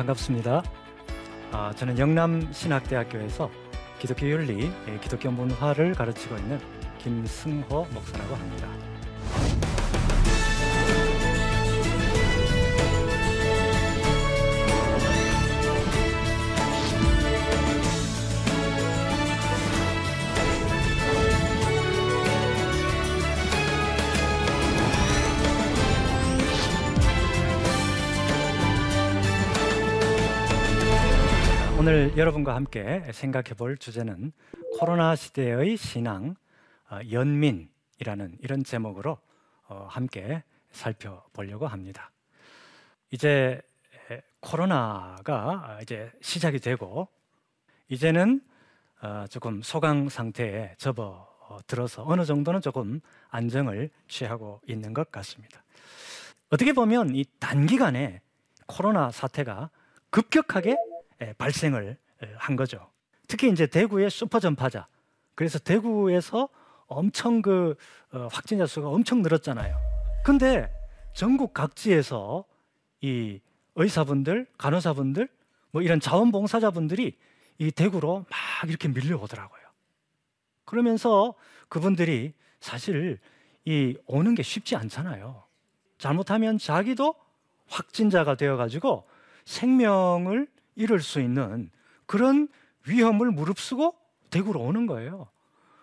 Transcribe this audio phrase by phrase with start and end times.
[0.00, 0.62] 반갑습니다.
[1.52, 3.50] 아, 저는 영남 신학대학교에서
[3.98, 6.58] 기독교 윤리, 예, 기독교 문화를 가르치고 있는
[6.98, 8.89] 김승호 목사라고 합니다.
[31.90, 34.30] 오늘 여러분과 함께 생각해 볼 주제는
[34.78, 36.36] 코로나 시대의 신앙,
[36.88, 39.18] 어, 연민이라는 이런 제목으로
[39.66, 42.12] 어, 함께 살펴보려고 합니다.
[43.10, 43.60] 이제
[44.38, 47.08] 코로나가 이제 시작이 되고
[47.88, 48.40] 이제는
[49.02, 51.26] 어, 조금 소강 상태에 접어
[51.66, 55.64] 들어서 어느 정도는 조금 안정을 취하고 있는 것 같습니다.
[56.50, 58.20] 어떻게 보면 이 단기간에
[58.66, 59.70] 코로나 사태가
[60.10, 60.89] 급격하게 예,
[61.38, 62.90] 발생을 예, 한 거죠.
[63.28, 64.86] 특히 이제 대구의 슈퍼 전파자.
[65.34, 66.48] 그래서 대구에서
[66.86, 67.76] 엄청 그
[68.12, 69.78] 어, 확진자 수가 엄청 늘었잖아요.
[70.24, 70.70] 근데
[71.12, 72.44] 전국 각지에서
[73.00, 73.40] 이
[73.76, 75.28] 의사분들, 간호사분들,
[75.70, 77.16] 뭐 이런 자원봉사자분들이
[77.58, 79.60] 이 대구로 막 이렇게 밀려오더라고요.
[80.64, 81.34] 그러면서
[81.68, 83.18] 그분들이 사실
[83.64, 85.42] 이 오는 게 쉽지 않잖아요.
[85.98, 87.14] 잘못하면 자기도
[87.68, 89.06] 확진자가 되어 가지고
[89.44, 91.70] 생명을 잃을 수 있는
[92.06, 92.48] 그런
[92.86, 93.94] 위험을 무릅쓰고
[94.30, 95.28] 대구로 오는 거예요.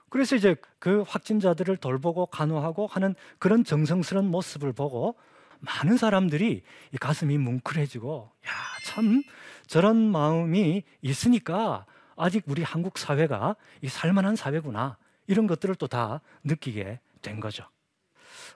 [0.10, 5.16] 그래서 이제 그 확진자들을 돌보고 간호하고 하는 그런 정성스러운 모습을 보고
[5.60, 6.64] 많은 사람들이
[7.00, 8.52] 가슴이 뭉클해지고 야,
[8.86, 9.22] 참
[9.66, 14.98] 저런 마음이 있으니까 아직 우리 한국 사회가 이 살만한 사회구나.
[15.28, 17.66] 이런 것들을 또 다 느끼게 된 거죠.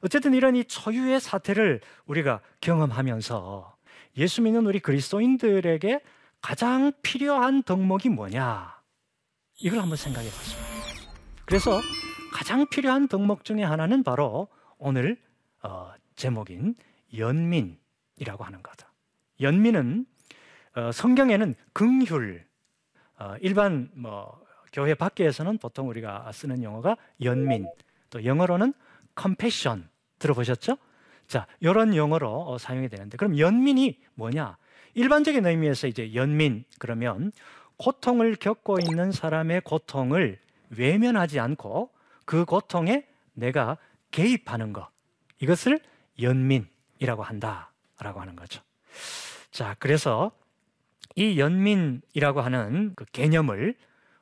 [0.03, 3.75] 어쨌든 이런 이 초유의 사태를 우리가 경험하면서
[4.17, 6.01] 예수 믿는 우리 그리스도인들에게
[6.41, 8.81] 가장 필요한 덕목이 뭐냐?
[9.59, 10.71] 이걸 한번 생각해 봤습니다.
[11.45, 11.79] 그래서
[12.33, 14.47] 가장 필요한 덕목 중에 하나는 바로
[14.77, 15.21] 오늘
[15.61, 16.75] 어, 제목인
[17.15, 18.91] 연민이라고 하는 거다.
[19.39, 20.05] 연민은
[20.75, 22.43] 어, 성경에는 긍휼,
[23.19, 24.41] 어, 일반 뭐
[24.73, 27.67] 교회 밖에서는 보통 우리가 쓰는 용어가 연민,
[28.09, 28.73] 또 영어로는
[29.19, 29.87] compassion
[30.17, 30.77] 들어보셨죠?
[31.27, 34.57] 자, 이런 용어로 어, 사용이 되는데 그럼 연민이 뭐냐?
[34.93, 37.31] 일반적인 의미에서 이제 연민 그러면
[37.77, 41.89] 고통을 겪고 있는 사람의 고통을 외면하지 않고
[42.25, 43.77] 그 고통에 내가
[44.11, 44.87] 개입하는 것
[45.39, 45.79] 이것을
[46.21, 48.61] 연민이라고 한다라고 하는 거죠.
[49.51, 50.31] 자, 그래서
[51.15, 53.75] 이 연민이라고 하는 그 개념을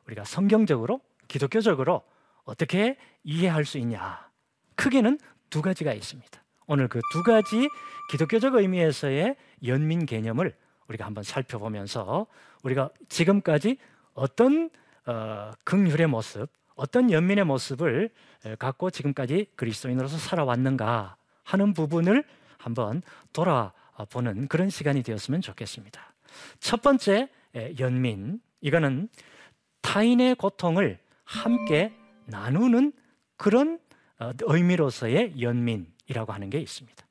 [0.07, 2.03] 우리가 성경적으로 기독교적으로
[2.43, 4.27] 어떻게 이해할 수 있냐?
[4.75, 5.19] 크게는
[5.49, 6.43] 두 가지가 있습니다.
[6.71, 7.67] 오늘 그 두 가지
[8.11, 9.35] 기독교적 의미에서의
[9.65, 10.55] 연민 개념을
[10.87, 12.27] 우리가 한번 살펴보면서
[12.61, 13.77] 우리가 지금까지
[14.13, 14.69] 어떤
[15.07, 18.11] 어, 긍휼의 모습, 어떤 연민의 모습을
[18.59, 22.23] 갖고 지금까지 그리스도인으로서 살아왔는가 하는 부분을
[22.59, 23.01] 한번
[23.33, 26.13] 돌아보는 그런 시간이 되었으면 좋겠습니다.
[26.59, 27.29] 첫 번째
[27.79, 29.09] 연민, 이거는
[29.81, 31.91] 타인의 고통을 함께
[32.25, 32.93] 나누는
[33.37, 33.87] 그런 어,
[34.41, 37.05] 의미로서의 연민이라고 하는 게 있습니다.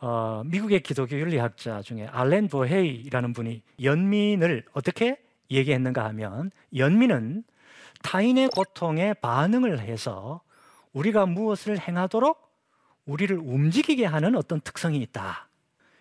[0.00, 5.18] 어, 미국의 기독교 윤리학자 중에 알렌 보헤이라는 분이 연민을 어떻게
[5.50, 7.44] 얘기했는가 하면 연민은
[8.02, 10.42] 타인의 고통에 반응을 해서
[10.92, 12.38] 우리가 무엇을 행하도록
[13.06, 15.48] 우리를 움직이게 하는 어떤 특성이 있다.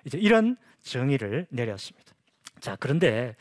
[0.05, 2.13] 이제 이런 정의를 내렸습니다.
[2.59, 3.35] 자, 그런데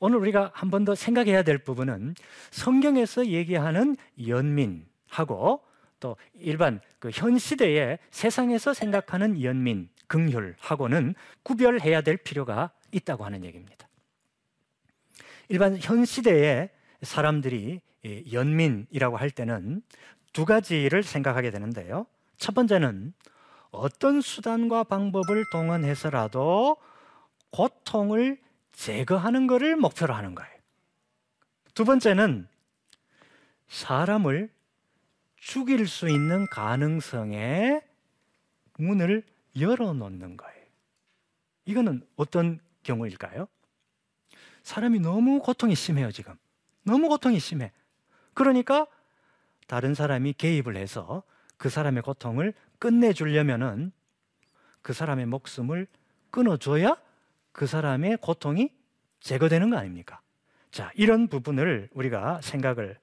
[0.00, 2.14] 오늘 우리가 한 번 더 생각해야 될 부분은
[2.50, 3.96] 성경에서 얘기하는
[4.26, 5.62] 연민하고
[6.00, 13.88] 또 일반 그 현 시대의 세상에서 생각하는 연민, 긍휼하고는 구별해야 될 필요가 있다고 하는 얘기입니다.
[15.48, 16.70] 일반 현 시대의
[17.02, 17.80] 사람들이
[18.32, 19.82] 연민이라고 할 때는
[20.32, 22.06] 두 가지를 생각하게 되는데요.
[22.38, 23.12] 첫 번째는
[23.70, 26.76] 어떤 수단과 방법을 동원해서라도
[27.50, 28.38] 고통을
[28.72, 30.50] 제거하는 것을 목표로 하는 거예요.
[31.74, 32.48] 두 번째는
[33.68, 34.50] 사람을
[35.40, 37.80] 죽일 수 있는 가능성에
[38.78, 39.24] 문을
[39.58, 40.66] 열어놓는 거예요.
[41.64, 43.48] 이거는 어떤 경우일까요?
[44.62, 46.34] 사람이 너무 고통이 심해요, 지금.
[46.82, 47.72] 너무 고통이 심해.
[48.34, 48.86] 그러니까
[49.66, 51.22] 다른 사람이 개입을 해서
[51.56, 53.92] 그 사람의 고통을 끝내주려면은
[54.82, 55.86] 그 사람의 목숨을
[56.30, 56.96] 끊어줘야
[57.52, 58.72] 그 사람의 고통이
[59.20, 60.20] 제거되는 거 아닙니까?
[60.70, 62.98] 자, 이런 부분을 우리가 생각을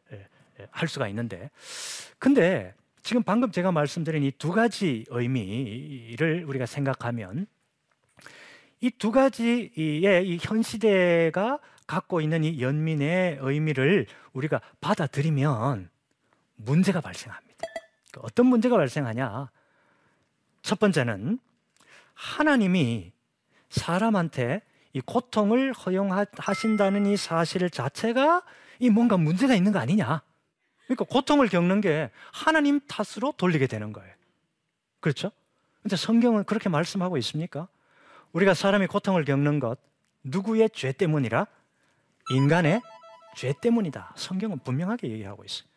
[0.71, 1.49] 할 수가 있는데,
[2.19, 2.73] 근데
[3.03, 7.47] 지금 방금 제가 말씀드린 이 두 가지 의미를 우리가 생각하면
[8.81, 15.89] 이 두 가지의 이 현 시대가 갖고 있는 이 연민의 의미를 우리가 받아들이면
[16.57, 17.57] 문제가 발생합니다.
[18.11, 19.49] 그 어떤 문제가 발생하냐?
[20.61, 21.39] 첫 번째는
[22.13, 23.13] 하나님이
[23.69, 24.61] 사람한테
[24.93, 28.43] 이 고통을 허용하신다는 이 사실 자체가
[28.79, 30.21] 이 뭔가 문제가 있는 거 아니냐?
[30.87, 34.13] 그러니까 고통을 겪는 게 하나님 탓으로 돌리게 되는 거예요.
[34.99, 35.31] 그렇죠?
[35.81, 37.67] 근데 성경은 그렇게 말씀하고 있습니까?
[38.31, 39.79] 우리가 사람이 고통을 겪는 것
[40.23, 41.45] 누구의 죄 때문이라?
[42.31, 42.81] 인간의
[43.35, 44.13] 죄 때문이다.
[44.15, 45.67] 성경은 분명하게 얘기하고 있어요.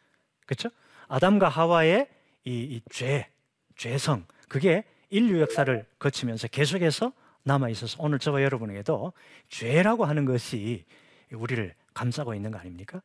[0.47, 0.71] 그렇죠?
[1.09, 2.09] 아담과 하와의
[2.45, 3.29] 이, 이 죄,
[3.77, 7.13] 죄성 그게 인류 역사를 거치면서 계속해서
[7.43, 9.13] 남아 있어서 오늘 저와 여러분에게도
[9.49, 10.85] 죄라고 하는 것이
[11.33, 13.03] 우리를 감싸고 있는 거 아닙니까?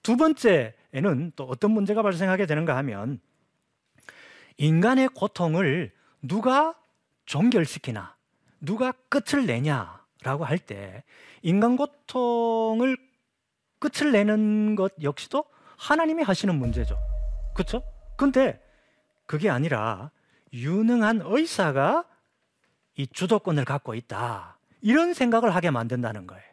[0.00, 3.20] 자, 두 번째에는 또 어떤 문제가 발생하게 되는가 하면
[4.56, 5.92] 인간의 고통을
[6.22, 6.74] 누가
[7.26, 8.16] 종결시키나
[8.60, 11.04] 누가 끝을 내냐라고 할 때
[11.42, 12.96] 인간 고통을
[13.78, 15.44] 끝을 내는 것 역시도
[15.78, 16.98] 하나님이 하시는 문제죠.
[17.54, 17.82] 그렇죠?
[18.16, 18.60] 근데
[19.26, 20.10] 그게 아니라
[20.52, 22.04] 유능한 의사가
[22.96, 24.58] 이 주도권을 갖고 있다.
[24.82, 26.49] 이런 생각을 하게 만든다는 거예요.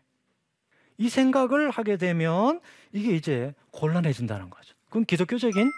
[0.97, 2.59] 이 생각을 하게 되면
[2.91, 4.75] 이게 이제 곤란해진다는 거죠.
[4.85, 5.71] 그건 기독교적인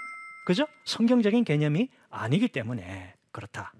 [0.45, 0.65] 그죠?
[0.85, 3.73] 성경적인 개념이 아니기 때문에 그렇다.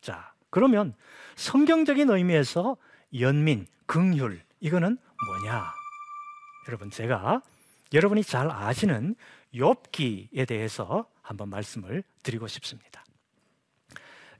[0.00, 0.94] 자, 그러면
[1.36, 2.76] 성경적인 의미에서
[3.18, 5.72] 연민, 긍휼 이거는 뭐냐?
[6.68, 7.42] 여러분 제가
[7.92, 9.16] 여러분이 잘 아시는
[9.54, 13.04] 욥기에 대해서 한번 말씀을 드리고 싶습니다.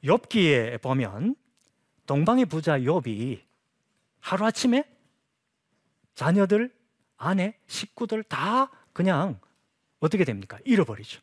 [0.05, 1.37] 욥기에 보면
[2.07, 3.41] 동방의 부자 욥이
[4.21, 4.85] 하루아침에
[6.21, 6.71] 자녀들,
[7.17, 9.41] 아내, 식구들 다 그냥
[10.01, 10.59] 어떻게 됩니까?
[10.67, 11.19] 잃어버리죠.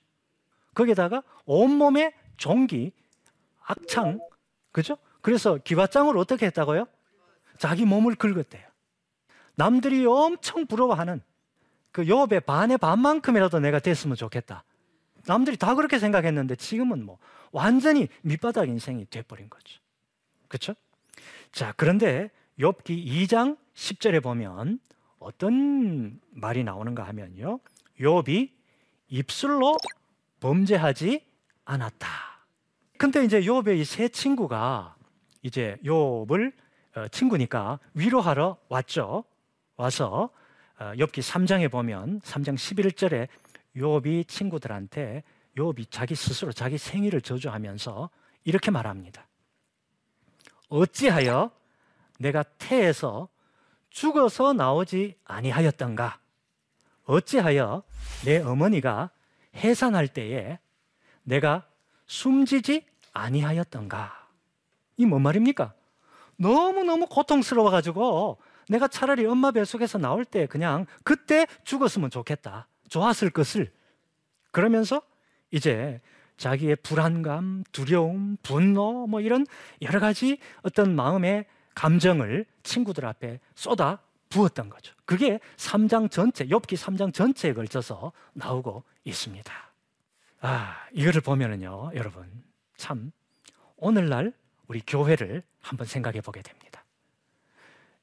[0.74, 2.92] 거기다가 온몸에 종기,
[3.64, 4.20] 악창,
[4.72, 4.98] 그죠?
[5.22, 6.88] 그래서 기와장을 어떻게 했다고요?
[7.60, 8.66] 자기 몸을 긁었대요.
[9.54, 11.22] 남들이 엄청 부러워하는
[11.92, 14.64] 그 욥의 반의 반만큼이라도 내가 됐으면 좋겠다.
[15.28, 17.20] 남들이 다 그렇게 생각했는데 지금은 뭐
[17.52, 19.80] 완전히 밑바닥 인생이 돼버린 거죠.
[20.48, 20.74] 그렇죠?
[21.52, 24.80] 자, 그런데 욥기 2장 10절에 보면
[25.20, 27.60] 어떤 말이 나오는가 하면요.
[28.00, 28.50] 욥이
[29.10, 29.78] 입술로
[30.40, 31.24] 범죄하지
[31.66, 32.08] 않았다.
[32.98, 34.96] 근데 이제 욥의 이 세 친구가
[35.44, 36.54] 이제 욥을
[36.96, 39.24] 어, 친구니까 위로하러 왔죠.
[39.76, 40.32] 와서
[40.80, 43.28] 어, 욥기 3장에 보면 3장 11절에
[43.76, 45.24] 욥이 친구들한테
[45.56, 48.10] 욥이 자기 스스로 자기 생일을 저주하면서
[48.44, 49.28] 이렇게 말합니다.
[50.70, 51.52] 어찌하여
[52.20, 53.30] 내가 태에서
[53.98, 56.20] 죽어서 나오지 아니하였던가?
[57.06, 57.82] 어찌하여
[58.26, 59.10] 내 어머니가
[59.56, 60.60] 해산할 때에
[61.24, 61.66] 내가
[62.06, 64.28] 숨지지 아니하였던가?
[64.98, 65.74] 이 뭔 말입니까?
[66.36, 68.38] 너무너무 고통스러워 가지고
[68.70, 72.68] 내가 차라리 엄마 뱃속에서 나올 때 그냥 그때 죽었으면 좋겠다.
[72.90, 73.74] 좋았을 것을.
[74.52, 75.02] 그러면서
[75.50, 76.02] 이제
[76.38, 79.48] 자기의 불안감, 두려움, 분노 뭐 이런
[79.82, 84.96] 여러 가지 어떤 마음의 감정을 친구들 앞에 쏟아 부었던 거죠.
[85.06, 89.54] 그게 3장 전체, 욥기 3장 전체에 걸쳐서 나오고 있습니다.
[90.42, 92.44] 아, 이거를 보면은요, 여러분,
[92.78, 93.12] 참
[93.76, 94.34] 오늘날
[94.68, 96.84] 우리 교회를 한번 생각해 보게 됩니다.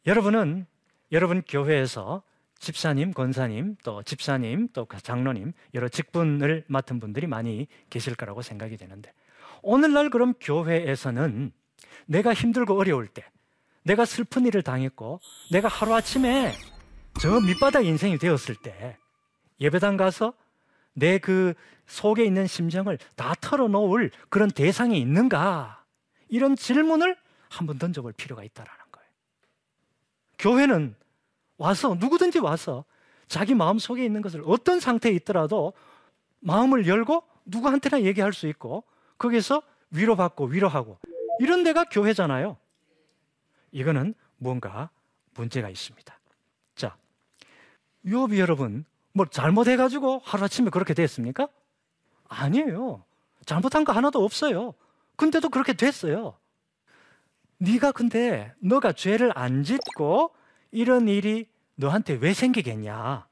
[0.06, 0.66] 여러분은
[1.10, 2.22] 여러분 교회에서
[2.60, 9.12] 집사님, 권사님, 또 집사님, 또 장로님 여러 직분을 맡은 분들이 많이 계실 거라고 생각이 되는데
[9.62, 11.52] 오늘날 그럼 교회에서는
[12.06, 13.24] 내가 힘들고 어려울 때
[13.84, 15.20] 내가 슬픈 일을 당했고
[15.52, 16.52] 내가 하루아침에
[17.20, 18.96] 저 밑바닥 인생이 되었을 때
[19.60, 20.34] 예배당 가서
[20.94, 21.54] 내 그
[21.86, 25.84] 속에 있는 심정을 다 털어놓을 그런 대상이 있는가
[26.28, 27.16] 이런 질문을
[27.50, 29.08] 한번 던져볼 필요가 있다라는 거예요.
[30.38, 30.96] 교회는
[31.58, 32.84] 와서 누구든지 와서
[33.28, 35.72] 자기 마음 속에 있는 것을 어떤 상태에 있더라도
[36.40, 38.84] 마음을 열고 누구한테나 얘기할 수 있고
[39.18, 40.98] 거기서 위로받고 위로하고
[41.40, 42.56] 이런 데가 교회잖아요.
[43.74, 44.88] 이거는 뭔가
[45.34, 46.18] 문제가 있습니다.
[46.76, 46.96] 자,
[48.04, 51.48] 유업이 여러분 뭐 잘못해 가지고 하루아침에 그렇게 됐습니까?
[52.28, 53.04] 아니에요.
[53.44, 54.74] 잘못한 거 하나도 없어요.
[55.16, 56.38] 근데도 그렇게 됐어요.
[57.58, 60.34] 네가 근데 너가 죄를 안 짓고
[60.70, 63.26] 이런 일이 너한테 왜 생기겠냐?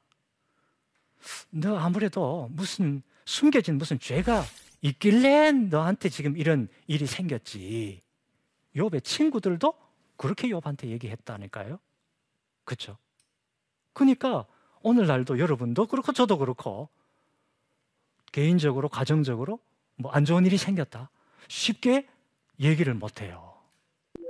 [1.51, 4.43] 너 아무래도 무슨 숨겨진 무슨 죄가
[4.81, 8.01] 있길래 너한테 지금 이런 일이 생겼지.
[8.75, 9.82] 욥의 친구들도
[10.17, 11.79] 그렇게 욥한테 얘기했다니까요.
[12.65, 12.97] 그렇죠?
[13.93, 14.45] 그러니까
[14.81, 16.89] 오늘날도 여러분도 그렇고 저도 그렇고
[18.31, 19.59] 개인적으로 가정적으로
[19.95, 21.09] 뭐 안 좋은 일이 생겼다.
[21.47, 22.07] 쉽게
[22.59, 23.53] 얘기를 못 해요.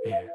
[0.06, 0.28] 예.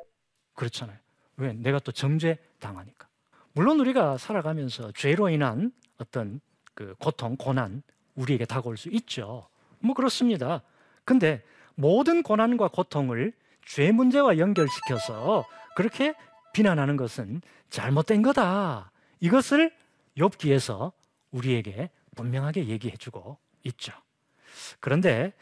[0.56, 0.98] 그렇잖아요.
[1.38, 1.54] 왜?
[1.54, 3.08] 내가 또 정죄 당하니까.
[3.54, 6.42] 물론 우리가 살아가면서 죄로 인한 어떤
[6.74, 7.84] 그 고통, 고난
[8.16, 9.48] 우리에게 다가올 수 있죠.
[9.80, 10.62] 뭐 그렇습니다.
[11.06, 11.44] 근데
[11.76, 13.34] 모든 고난과 고통을
[13.70, 15.46] 죄 문제와 연결시켜서
[15.76, 16.16] 그렇게
[16.54, 18.92] 비난하는 것은 잘못된 거다.
[19.20, 19.72] 이것을
[20.18, 20.92] 욥기에서
[21.30, 23.94] 우리에게 분명하게 얘기해 주고 있죠.
[24.80, 25.34] 그런데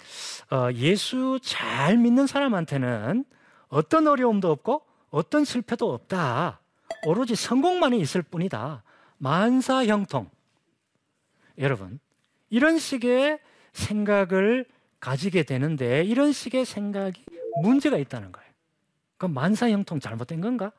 [0.52, 3.24] 어, 예수 잘 믿는 사람한테는
[3.70, 6.60] 어떤 어려움도 없고 어떤 실패도 없다.
[7.06, 8.84] 오로지 성공만이 있을 뿐이다.
[9.20, 10.30] 만사 형통.
[11.60, 11.98] 여러분,
[12.50, 13.40] 이런 식의
[13.72, 14.66] 생각을
[15.00, 18.48] 가지게 되는데 이런 식의 생각이 문제가 있다는 거예요.
[19.18, 20.72] 그럼 만사 형통 잘못된 건가?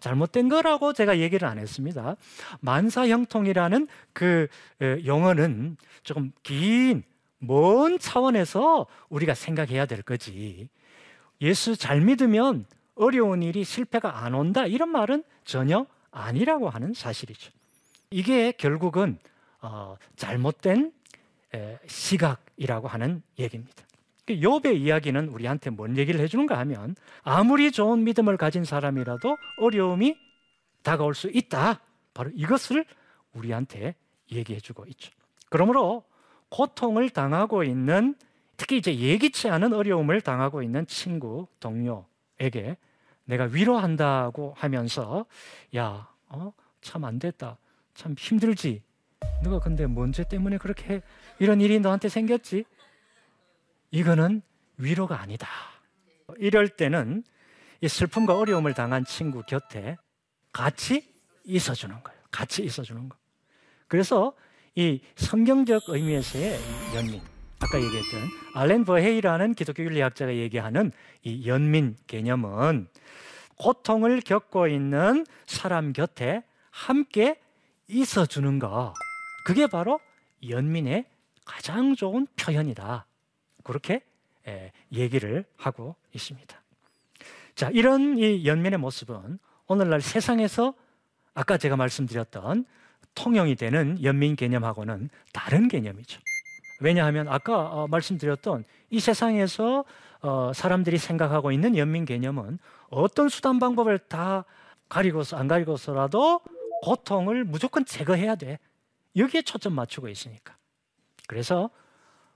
[0.00, 2.16] 잘못된 거라고 제가 얘기를 안 했습니다.
[2.60, 4.48] 만사 형통이라는 그
[4.80, 7.04] 용어는 조금 긴,
[7.38, 10.68] 먼 차원에서 우리가 생각해야 될 거지.
[11.40, 14.66] 예수 잘 믿으면 어려운 일이 실패가 안 온다.
[14.66, 17.52] 이런 말은 전혀 아니라고 하는 사실이죠.
[18.10, 19.18] 이게 결국은
[19.60, 20.92] 어, 잘못된
[21.54, 23.84] 에, 시각이라고 하는 얘기입니다.
[24.26, 30.16] 욥의 이야기는 우리한테 뭔 얘기를 해주는가 하면 아무리 좋은 믿음을 가진 사람이라도 어려움이
[30.82, 31.80] 다가올 수 있다.
[32.14, 32.84] 바로 이것을
[33.34, 33.94] 우리한테
[34.30, 35.10] 얘기해주고 있죠.
[35.48, 36.04] 그러므로
[36.50, 38.14] 고통을 당하고 있는
[38.56, 42.76] 특히 이제 예기치 않은 어려움을 당하고 있는 친구, 동료에게
[43.24, 45.26] 내가 위로한다고 하면서
[45.76, 47.58] 야, 어, 참 안 됐다.
[47.94, 48.82] 참 힘들지.
[49.42, 51.00] 너가 근데 뭔죄 때문에 그렇게
[51.38, 52.64] 이런 일이 너한테 생겼지?
[53.92, 54.42] 이거는
[54.78, 55.48] 위로가 아니다.
[56.38, 57.22] 이럴 때는
[57.80, 59.96] 이 슬픔과 어려움을 당한 친구 곁에
[60.52, 61.12] 같이
[61.44, 62.18] 있어 주는 거예요.
[62.30, 63.16] 같이 있어 주는 거.
[63.86, 64.32] 그래서
[64.74, 66.58] 이 성경적 의미에서의
[66.94, 67.20] 연민,
[67.60, 68.22] 아까 얘기했던
[68.54, 70.90] 알렌 버헤이라는 기독교 윤리학자가 얘기하는
[71.22, 72.88] 이 연민 개념은
[73.56, 77.38] 고통을 겪고 있는 사람 곁에 함께
[77.88, 78.94] 있어 주는 거.
[79.44, 80.00] 그게 바로
[80.48, 81.04] 연민의
[81.44, 83.06] 가장 좋은 표현이다.
[83.62, 84.02] 그렇게
[84.92, 86.62] 얘기를 하고 있습니다.
[87.54, 90.74] 자, 이런 이 연민의 모습은 오늘날 세상에서
[91.34, 92.64] 아까 제가 말씀드렸던
[93.14, 96.20] 통용이 되는 연민 개념하고는 다른 개념이죠.
[96.80, 99.84] 왜냐하면 아까 어, 말씀드렸던 이 세상에서
[100.22, 102.58] 어, 사람들이 생각하고 있는 연민 개념은
[102.90, 104.44] 어떤 수단 방법을 다
[104.88, 106.40] 가리고서 안 가리고서라도
[106.82, 108.58] 고통을 무조건 제거해야 돼.
[109.16, 110.56] 여기에 초점 맞추고 있으니까.
[111.28, 111.70] 그래서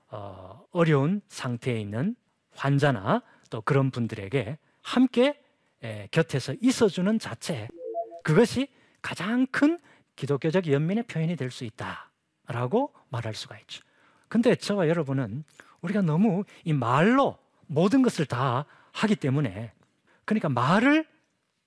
[0.09, 2.17] 어, 어려운 상태에 있는
[2.55, 5.41] 환자나 또 그런 분들에게 함께
[5.83, 7.69] 에, 곁에서 있어주는 자체
[8.25, 8.69] 그것이
[9.03, 9.79] 가장 큰
[10.17, 13.83] 기독교적 연민의 표현이 될 수 있다라고 말할 수가 있죠.
[14.29, 15.45] 근데 저와 여러분은
[15.83, 19.73] 우리가 너무 이 말로 모든 것을 다 하기 때문에
[20.25, 21.07] 그러니까 말을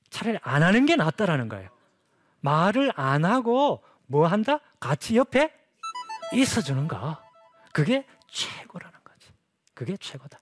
[0.10, 1.70] 차라리 안 하는 게 낫다라는 거예요.
[2.42, 4.60] 말을 안 하고 뭐 한다?
[4.80, 5.54] 같이 옆에
[6.34, 7.18] 있어주는 거.
[7.72, 9.30] 그게 최고라는 거지.
[9.74, 10.40] 그게 최고다.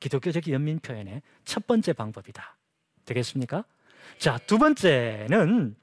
[0.00, 2.56] 기독교적 연민 표현의 첫 번째 방법이다.
[3.04, 3.64] 되겠습니까?
[4.18, 5.76] 자, 두 번째는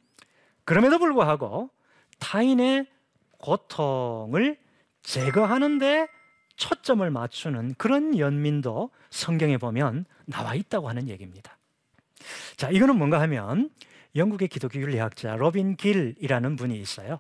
[0.66, 1.70] 그럼에도 불구하고
[2.20, 2.88] 타인의
[3.38, 4.58] 고통을
[5.02, 6.08] 제거하는데
[6.56, 11.58] 초점을 맞추는 그런 연민도 성경에 보면 나와 있다고 하는 얘기입니다.
[12.56, 13.70] 자, 이거는 뭔가 하면
[14.16, 17.20] 영국의 기독교 윤리학자 로빈 길이라는 분이 있어요.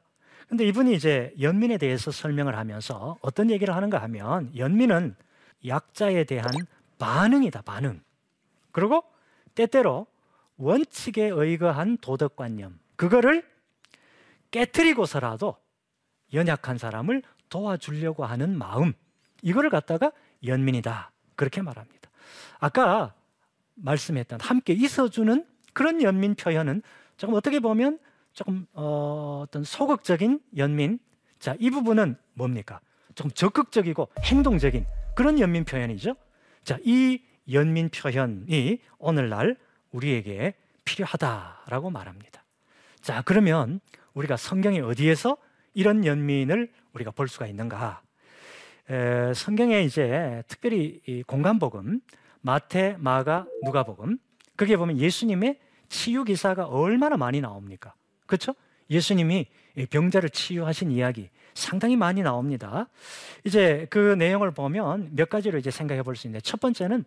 [0.53, 5.15] 근데 이분이 이제 연민에 대해서 설명을 하면서 어떤 얘기를 하는가 하면 연민은
[5.65, 6.51] 약자에 대한
[6.99, 8.03] 반응이다, 반응.
[8.71, 9.03] 그리고
[9.55, 10.05] 때때로
[10.57, 13.43] 원칙에 의거한 도덕관념, 그거를
[14.51, 15.57] 깨뜨리고서라도
[16.35, 18.93] 연약한 사람을 도와주려고 하는 마음,
[19.41, 20.11] 이거를 갖다가
[20.45, 21.11] 연민이다.
[21.35, 22.11] 그렇게 말합니다.
[22.59, 23.15] 아까
[23.73, 26.83] 말씀했던 함께 있어주는 그런 연민 표현은
[27.17, 27.97] 조금 어떻게 보면
[28.33, 30.99] 조금 어, 떤 소극적인 연민.
[31.39, 32.79] 자, 이 부분은 뭡니까?
[33.15, 34.85] 조금 적극적이고 행동적인
[35.15, 36.15] 그런 연민 표현이죠.
[36.63, 37.21] 자, 이
[37.51, 39.57] 연민 표현이 오늘날
[39.91, 42.43] 우리에게 필요하다라고 말합니다.
[43.01, 43.79] 자, 그러면
[44.13, 45.37] 우리가 성경에 어디에서
[45.73, 48.01] 이런 연민을 우리가 볼 수가 있는가?
[48.89, 52.01] 에, 성경에 이제 특별히 공간복음,
[52.41, 54.17] 마태, 마가, 누가복음,
[54.57, 55.59] 거기에 보면 예수님의
[55.89, 57.93] 치유 기사가 얼마나 많이 나옵니까?
[58.25, 58.55] 그렇죠?
[58.89, 59.47] 예수님이
[59.89, 62.87] 병자를 치유하신 이야기 상당히 많이 나옵니다.
[63.43, 67.05] 이제 그 내용을 보면 몇 가지로 이제 생각해 볼 수 있는데 첫 번째는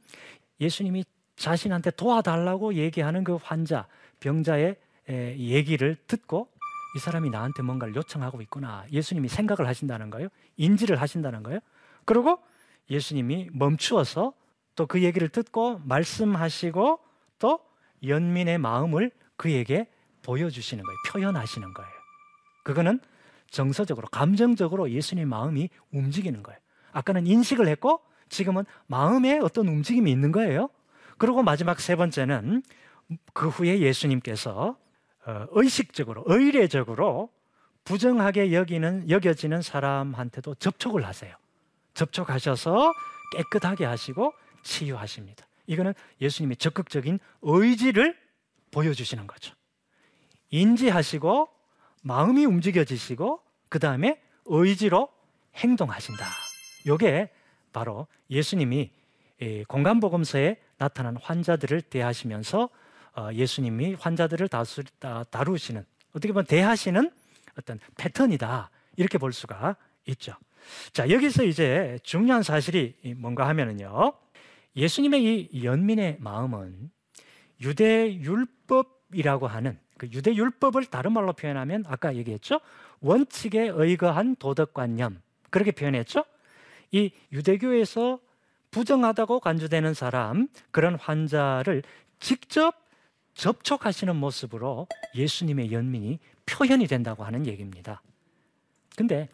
[0.61, 1.05] 예수님이
[1.37, 3.87] 자신한테 도와달라고 얘기하는 그 환자,
[4.21, 4.77] 병자의
[5.09, 6.49] 얘기를 듣고
[6.97, 8.87] 이 사람이 나한테 뭔가를 요청하고 있구나.
[8.91, 10.29] 예수님이 생각을 하신다는 거예요.
[10.57, 11.61] 인지를 하신다는 거예요.
[12.05, 12.39] 그리고
[12.89, 14.33] 예수님이 멈추어서
[14.77, 17.01] 또 그 얘기를 듣고 말씀하시고
[17.39, 17.61] 또
[18.07, 19.89] 연민의 마음을 그에게
[20.27, 20.97] 보여주시는 거예요.
[21.09, 21.93] 표현하시는 거예요.
[22.65, 23.01] 그거는
[23.51, 26.59] 정서적으로, 감정적으로 예수님의 마음이 움직이는 거예요.
[26.93, 30.69] 아까는 인식을 했고 지금은 마음에 어떤 움직임이 있는 거예요.
[31.17, 32.63] 그리고 마지막 세 번째는
[33.33, 34.77] 그 후에 예수님께서
[35.27, 37.31] 어, 의식적으로, 의례적으로
[37.85, 41.35] 부정하게 여기는, 여겨지는 사람한테도 접촉을 하세요.
[41.95, 42.93] 접촉하셔서
[43.33, 45.47] 깨끗하게 하시고 치유하십니다.
[45.67, 48.17] 이거는 예수님의 적극적인 의지를
[48.71, 49.56] 보여주시는 거죠.
[50.51, 51.49] 인지하시고
[52.03, 55.09] 마음이 움직여지시고 그 다음에 의지로
[55.57, 56.27] 행동하신다.
[56.87, 57.31] 이게
[57.73, 58.91] 바로 예수님이
[59.69, 62.69] 공간복음서에 나타난 환자들을 대하시면서
[63.17, 64.49] 어, 예수님이 환자들을
[65.31, 67.11] 다루시는 어떻게 보면 대하시는
[67.59, 69.77] 어떤 패턴이다 이렇게 볼 수가
[70.07, 70.35] 있죠.
[70.93, 74.13] 자 여기서 이제 중요한 사실이 뭔가 하면은요
[74.77, 76.91] 예수님의 이 연민의 마음은
[77.63, 82.61] 유대 율법이라고 하는 그 유대 율법을 다른 말로 표현하면 아까 얘기했죠?
[83.01, 85.21] 원칙에 의거한 도덕관념.
[85.51, 86.25] 그렇게 표현했죠?
[86.93, 88.21] 이 유대교에서
[88.71, 91.83] 부정하다고 간주되는 사람 그런 환자를
[92.21, 92.75] 직접
[93.35, 98.03] 접촉하시는 모습으로 예수님의 연민이 표현이 된다고 하는 얘기입니다.
[98.97, 99.29] 근데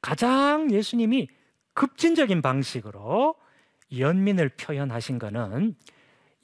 [0.00, 1.28] 가장 예수님이
[1.74, 3.34] 급진적인 방식으로
[3.96, 5.76] 연민을 표현하신 것은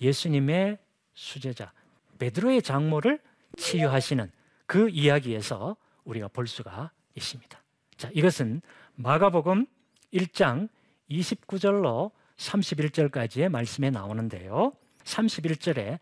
[0.00, 0.78] 예수님의
[1.14, 1.72] 수제자
[2.18, 3.20] 베드로의 장모를
[3.60, 4.30] 치유하시는
[4.66, 7.62] 그 이야기에서 우리가 볼 수가 있습니다.
[7.96, 8.62] 자, 이것은
[8.94, 9.66] 마가복음
[10.12, 10.68] 1장
[11.10, 14.72] 29절로 31절까지의 말씀에 나오는데요.
[15.04, 15.98] 31절에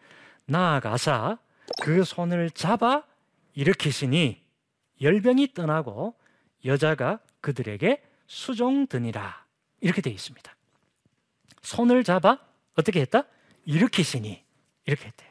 [0.46, 1.38] 나아가사
[1.82, 3.04] 그 손을 잡아
[3.54, 4.40] 일으키시니
[5.00, 6.14] 열병이 떠나고
[6.64, 9.44] 여자가 그들에게 수종드니라
[9.80, 10.56] 이렇게 되어 있습니다.
[11.62, 12.38] 손을 잡아
[12.76, 13.24] 어떻게 했다?
[13.64, 14.44] 일으키시니
[14.86, 15.27] 이렇게 했대요.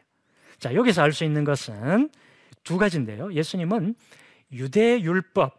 [0.59, 2.09] 자 여기서 알 수 있는 것은
[2.63, 3.33] 두 가지인데요.
[3.33, 3.95] 예수님은
[4.51, 5.57] 유대 율법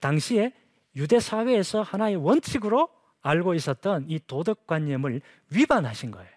[0.00, 0.52] 당시에
[0.96, 2.88] 유대 사회에서 하나의 원칙으로
[3.22, 5.20] 알고 있었던 이 도덕관념을
[5.50, 6.30] 위반하신 거예요.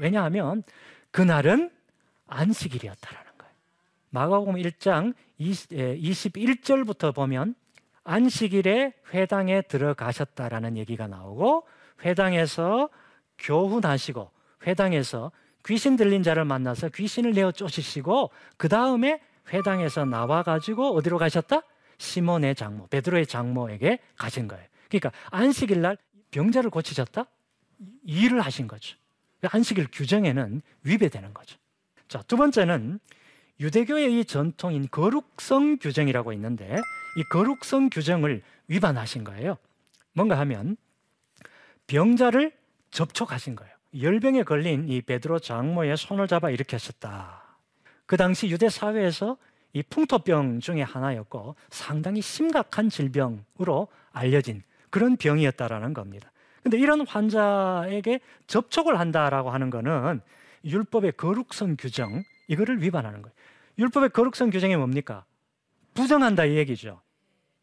[0.00, 0.62] 왜냐하면
[1.10, 1.70] 그날은
[2.26, 3.54] 안식일이었다라는 거예요.
[4.10, 7.54] 마가복음 1장 21절부터 보면
[8.02, 11.66] 안식일에 회당에 들어가셨다라는 얘기가 나오고
[12.04, 12.88] 회당에서
[13.38, 14.30] 교훈하시고
[14.66, 15.30] 회당에서
[15.66, 19.20] 귀신 들린 자를 만나서 귀신을 내어 쫓으시고 그 다음에
[19.52, 21.62] 회당에서 나와 가지고 어디로 가셨다?
[21.98, 24.66] 시몬의 장모, 베드로의 장모에게 가신 거예요.
[24.88, 25.96] 그러니까 안식일 날
[26.30, 27.26] 병자를 고치셨다?
[28.04, 28.96] 일을 하신 거죠.
[29.42, 31.58] 안식일 규정에는 위배되는 거죠.
[32.08, 32.98] 자, 두 번째는
[33.60, 36.76] 유대교의 이 전통인 거룩성 규정이라고 있는데
[37.16, 39.58] 이 거룩성 규정을 위반하신 거예요.
[40.12, 40.76] 뭔가 하면
[41.86, 42.52] 병자를
[42.90, 43.73] 접촉하신 거예요.
[44.00, 47.42] 열병에 걸린 이 베드로 장모의 손을 잡아 일으켰었다.
[48.06, 49.36] 그 당시 유대 사회에서
[49.72, 56.30] 이 풍토병 중에 하나였고 상당히 심각한 질병으로 알려진 그런 병이었다라는 겁니다.
[56.62, 60.20] 근데 이런 환자에게 접촉을 한다라고 하는 거는
[60.64, 63.34] 율법의 거룩성 규정 이거를 위반하는 거예요.
[63.78, 65.24] 율법의 거룩성 규정이 뭡니까?
[65.94, 67.00] 부정한다 이 얘기죠.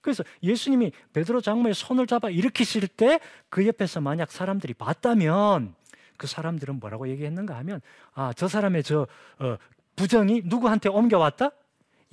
[0.01, 5.75] 그래서 예수님이 베드로 장모의 손을 잡아 일으키실 때 그 옆에서 만약 사람들이 봤다면
[6.21, 7.81] 그 사람들은 뭐라고 얘기했는가 하면
[8.13, 9.07] 아 저 사람의 저
[9.39, 9.57] 어,
[9.95, 11.49] 부정이 누구한테 옮겨왔다?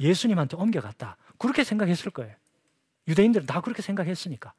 [0.01, 1.19] 예수님한테 옮겨갔다.
[1.37, 2.35] 그렇게 생각했을 거예요.
[3.07, 4.55] 유대인들은 다 그렇게 생각했으니까.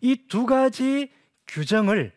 [0.00, 1.12] 이 두 가지
[1.46, 2.12] 규정을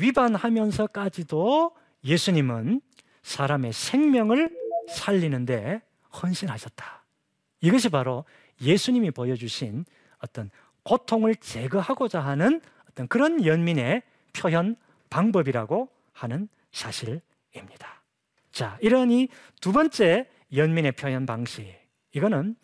[0.00, 2.80] 위반하면서까지도 예수님은
[3.22, 4.50] 사람의 생명을
[4.90, 5.82] 살리는데
[6.20, 7.04] 헌신하셨다.
[7.60, 8.24] 이것이 바로
[8.60, 9.84] 예수님이 보여주신
[10.18, 10.50] 어떤
[10.82, 12.60] 고통을 제거하고자 하는
[12.90, 14.74] 어떤 그런 연민의 표현
[15.10, 18.02] 방법이라고 하는 사실입니다.
[18.50, 21.66] 자, 이런 이두 번째 연민의 표현 방식.
[22.12, 22.56] 이거는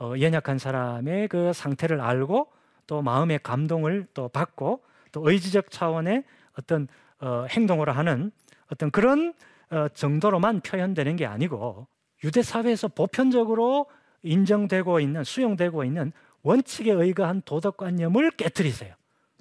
[0.00, 2.48] 어, 연약한 사람의 그 상태를 알고
[2.86, 4.82] 또 마음의 감동을 또 받고
[5.12, 6.24] 또 의지적 차원의
[6.58, 6.88] 어떤
[7.20, 8.30] 어, 행동으로 하는
[8.70, 9.34] 어떤 그런
[9.70, 11.86] 어, 정도로만 표현되는 게 아니고
[12.24, 13.86] 유대 사회에서 보편적으로
[14.22, 18.94] 인정되고 있는 수용되고 있는 원칙에 의거한 도덕관념을 깨뜨리세요.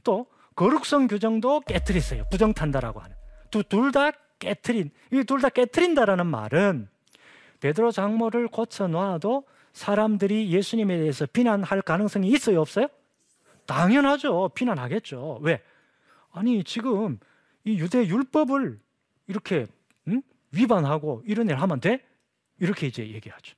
[0.03, 2.25] 또 거룩성 규정도 깨뜨리세요.
[2.31, 3.15] 부정탄다라고 하는
[3.51, 6.89] 둘다 깨뜨린 이 둘 다 깨뜨린다라는 말은
[7.61, 12.87] 베드로 장모를 고쳐 놔도 사람들이 예수님에 대해서 비난할 가능성이 있어요, 없어요?
[13.67, 14.49] 당연하죠.
[14.55, 15.39] 비난하겠죠.
[15.41, 15.61] 왜?
[16.31, 17.19] 아니 지금
[17.63, 18.79] 이 유대 율법을
[19.27, 19.67] 이렇게
[20.07, 20.21] 응?
[20.51, 22.03] 위반하고 이런 일 하면 돼?
[22.59, 23.55] 이렇게 이제 얘기하죠.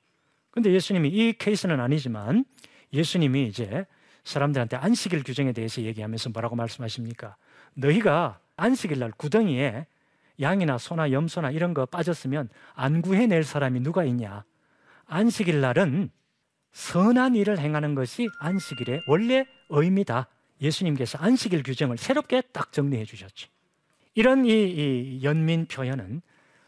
[0.51, 2.43] 근데 예수님이 이 케이스는 아니지만
[2.91, 3.85] 예수님이 이제
[4.23, 7.35] 사람들한테 안식일 규정에 대해서 얘기하면서 뭐라고 말씀하십니까?
[7.73, 9.85] 너희가 안식일 날 구덩이에
[10.41, 14.43] 양이나 소나 염소나 이런 거 빠졌으면 안 구해낼 사람이 누가 있냐?
[15.05, 16.11] 안식일 날은
[16.71, 20.27] 선한 일을 행하는 것이 안식일의 원래 의미다.
[20.61, 23.49] 예수님께서 안식일 규정을 새롭게 딱 정리해 주셨죠.
[24.13, 26.21] 이런 이, 이 연민 표현은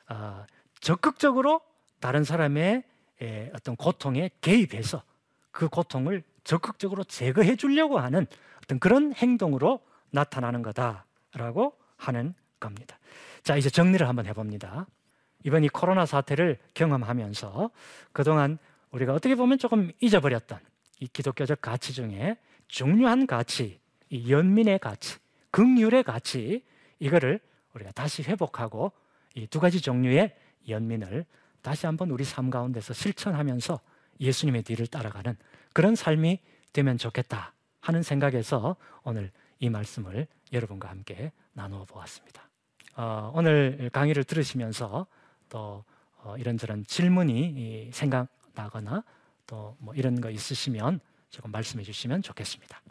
[0.10, 0.46] 어,
[0.80, 1.62] 적극적으로
[2.00, 2.84] 다른 사람의
[3.22, 5.04] 에, 어떤 고통에 개입해서
[5.52, 8.28] 그 고통을 적극적으로 제거해 주려고 하는
[8.64, 9.80] 어떤 그런 행동으로
[10.12, 12.98] 나타나는 거다라고 하는 겁니다.
[13.44, 14.88] 자, 이제 정리를 한번 해봅니다.
[15.44, 17.72] 이번 이 코로나 사태를 경험하면서
[18.12, 18.58] 그동안
[18.92, 20.60] 우리가 어떻게 보면 조금 잊어버렸던
[21.00, 25.18] 이 기독교적 가치 중에 중요한 가치, 이 연민의 가치,
[25.52, 26.64] 극률의 가치
[27.00, 27.40] 이거를
[27.74, 28.92] 우리가 다시 회복하고
[29.36, 30.36] 이 두 가지 종류의
[30.68, 31.26] 연민을
[31.62, 33.80] 다시 한번 우리 삶 가운데서 실천하면서
[34.20, 35.36] 예수님의 뒤를 따라가는
[35.74, 36.40] 그런 삶이
[36.74, 42.50] 되면 좋겠다 하는 생각에서 오늘 이 말씀을 여러분과 함께 나누어 보았습니다.
[42.96, 45.08] 어, 오늘 강의를 들으시면서
[45.50, 45.84] 또
[46.24, 49.04] 어, 이런저런 질문이 생각나거나
[49.48, 52.82] 또 뭐 이런 거 있으시면 조금 말씀해 주시면 좋겠습니다.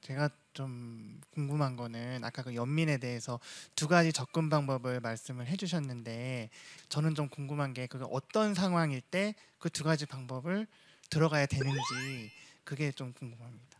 [0.00, 3.40] 제가 좀 궁금한 거는 아까 그 연민에 대해서
[3.74, 6.50] 두 가지 접근 방법을 말씀을 해주셨는데
[6.88, 10.66] 저는 좀 궁금한 게 그게 어떤 상황일 때 그 두 가지 방법을
[11.14, 12.32] 들어가야 되는지
[12.64, 13.78] 그게 좀 궁금합니다.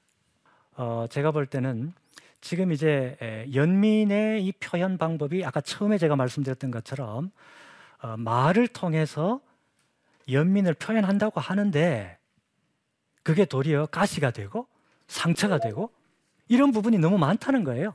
[0.77, 1.93] 어, 제가 볼 때는
[2.41, 3.17] 지금 이제
[3.53, 7.33] 연민의 이 표현 방법이 아까 처음에 제가 말씀드렸던 것처럼
[8.01, 9.41] 어, 말을 통해서
[10.31, 12.19] 연민을 표현한다고 하는데
[13.25, 14.69] 그게 도리어 가시가 되고
[15.09, 15.91] 상처가 되고
[16.47, 17.95] 이런 부분이 너무 많다는 거예요.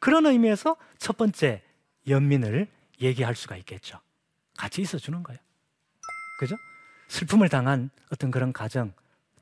[0.00, 1.62] 그런 의미에서 첫 번째
[2.08, 2.66] 연민을
[3.00, 4.00] 얘기할 수가 있겠죠.
[4.56, 5.38] 같이 있어 주는 거예요.
[6.40, 6.56] 그죠?
[7.08, 8.92] 슬픔을 당한 어떤 그런 가정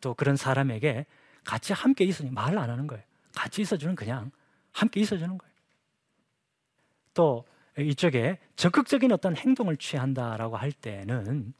[0.01, 1.07] 또 그런 사람에게
[1.45, 3.03] 같이 함께 있으니 말을 안 하는 거예요.
[3.35, 4.31] 같이 있어 주는 그냥
[4.73, 5.51] 함께 있어 주는 거예요.
[7.15, 7.45] 또
[7.79, 11.53] 이쪽에 적극적인 어떤 행동을 취한다라고 할 때는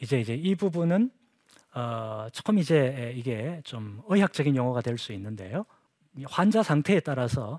[0.00, 1.10] 이제 이제 이 부분은
[1.74, 5.64] 어, 조금 이제 이게 좀 의학적인 용어가 될 수 있는데요.
[6.26, 7.58] 환자 상태에 따라서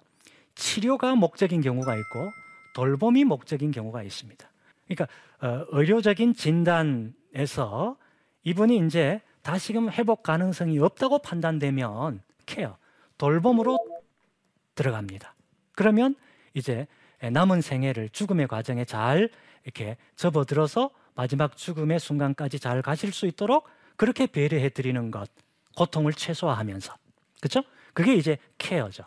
[0.56, 2.32] 치료가 목적인 경우가 있고
[2.76, 4.50] 돌봄이 목적인 경우가 있습니다.
[4.88, 5.08] 그러니까
[5.42, 7.98] 어, 의료적인 진단 에서
[8.44, 12.78] 이분이 이제 다시금 회복 가능성이 없다고 판단되면 케어,
[13.18, 13.78] 돌봄으로
[14.74, 15.36] 들어갑니다.
[15.74, 16.16] 그러면
[16.54, 16.88] 이제
[17.22, 19.30] 남은 생애를 죽음의 과정에 잘
[19.64, 23.68] 이렇게 접어들어서 마지막 죽음의 순간까지 잘 가실 수 있도록
[23.98, 25.30] 그렇게 배려해 드리는 것,
[25.76, 26.94] 고통을 최소화하면서.
[27.40, 27.64] 그렇죠?
[27.94, 29.04] 그게 이제 케어죠.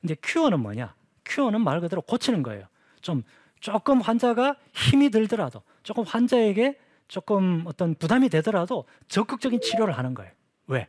[0.00, 0.94] 근데 큐어는 뭐냐?
[1.24, 2.66] 큐어는 말 그대로 고치는 거예요.
[3.00, 3.22] 좀
[3.60, 6.78] 조금 환자가 힘이 들더라도 조금 환자에게
[7.12, 10.32] 조금 어떤 부담이 되더라도 적극적인 치료를 하는 거예요.
[10.66, 10.88] 왜?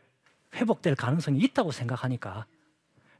[0.55, 2.45] 회복될 가능성이 있다고 생각하니까.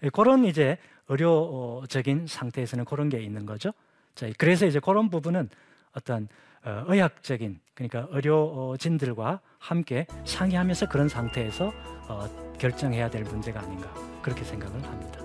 [0.04, 0.78] 예, 그런 이제
[1.10, 3.74] 의료적인 상태에서는 그런 게 있는 거죠.
[4.16, 5.50] 자, 그래서 이제 그런 부분은
[5.92, 6.30] 어떤
[6.64, 11.74] 어, 의학적인 그러니까 의료진들과 함께 상의하면서 그런 상태에서
[12.08, 15.20] 어, 결정해야 될 문제가 아닌가 그렇게 생각을 합니다.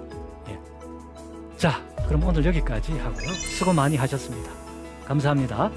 [0.48, 1.56] 예.
[1.56, 3.28] 자, 그럼 오늘 여기까지 하고요.
[3.34, 4.50] 수고 많이 하셨습니다.
[5.04, 5.70] 감사합니다.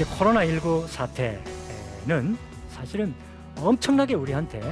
[0.00, 2.38] 이제 코로나19 사태는
[2.70, 3.14] 사실은
[3.58, 4.62] 엄청나게 우리한테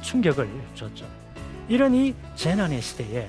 [0.00, 1.06] 충격을 줬죠.
[1.68, 3.28] 이런 이 재난의 시대에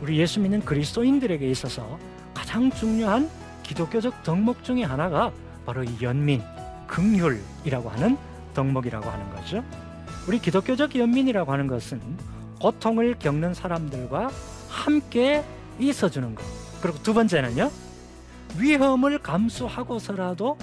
[0.00, 1.98] 우리 예수 믿는 그리스도인들에게 있어서
[2.32, 3.28] 가장 중요한
[3.62, 5.30] 기독교적 덕목 중의 하나가
[5.66, 6.40] 바로 이 연민,
[6.86, 8.16] 긍휼이라고 하는
[8.54, 9.62] 덕목이라고 하는 거죠.
[10.26, 12.00] 우리 기독교적 연민이라고 하는 것은
[12.62, 14.30] 고통을 겪는 사람들과
[14.70, 15.44] 함께
[15.78, 16.42] 있어주는 것.
[16.80, 17.70] 그리고 두 번째는요,
[18.58, 20.56] 위험을 감수하고서라도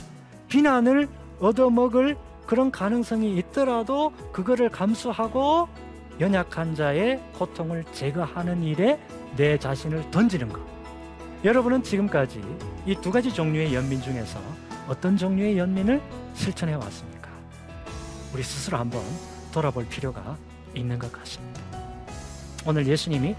[0.47, 1.07] 비난을
[1.39, 5.67] 얻어먹을 그런 가능성이 있더라도 그거를 감수하고
[6.19, 8.99] 연약한 자의 고통을 제거하는 일에
[9.37, 10.59] 내 자신을 던지는 것.
[11.43, 12.41] 여러분은 지금까지
[12.85, 14.39] 이 두 가지 종류의 연민 중에서
[14.87, 16.01] 어떤 종류의 연민을
[16.33, 17.29] 실천해 왔습니까?
[18.33, 19.01] 우리 스스로 한번
[19.53, 20.35] 돌아볼 필요가
[20.75, 21.61] 있는 것 같습니다.
[22.65, 23.35] 오늘 예수님이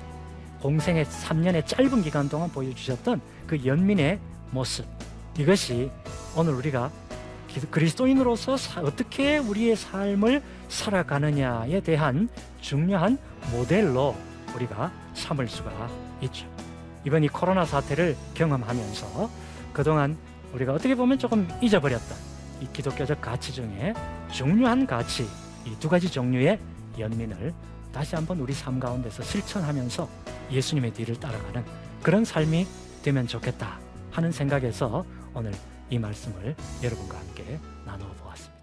[0.63, 4.19] 공생의 3년의 짧은 기간 동안 보여주셨던 그 연민의
[4.51, 4.85] 모습
[5.39, 5.91] 이것이
[6.37, 6.91] 오늘 우리가
[7.71, 12.29] 그리스도인으로서 어떻게 우리의 삶을 살아가느냐에 대한
[12.61, 13.19] 중요한
[13.53, 14.15] 모델로
[14.55, 15.71] 우리가 삼을 수가
[16.23, 16.47] 있죠.
[17.05, 19.31] 이번 이 코로나 사태를 경험하면서
[19.73, 20.17] 그동안
[20.53, 22.17] 우리가 어떻게 보면 조금 잊어버렸던
[22.61, 23.95] 이 기독교적 가치 중에
[24.31, 25.25] 중요한 가치
[25.67, 26.59] 이 두 가지 종류의
[26.99, 27.53] 연민을
[27.93, 30.09] 다시 한번 우리 삶 가운데서 실천하면서
[30.53, 31.65] 예수님의 뒤를 따라가는
[32.03, 32.67] 그런 삶이
[33.03, 33.79] 되면 좋겠다
[34.11, 35.53] 하는 생각에서 오늘
[35.89, 38.61] 이 말씀을 여러분과 함께 나누어 보았습니다.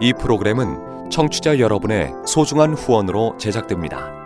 [0.00, 4.25] 이 프로그램은 청취자 여러분의 소중한 후원으로 제작됩니다.